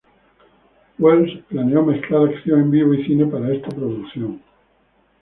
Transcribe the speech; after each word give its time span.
Welles 0.97 1.43
planeó 1.47 1.85
mezclar 1.85 2.27
acción 2.29 2.59
en 2.61 2.71
vivo 2.71 2.95
y 2.95 3.03
cine 3.05 3.27
para 3.27 3.53
esta 3.53 3.67
producción. 3.69 4.41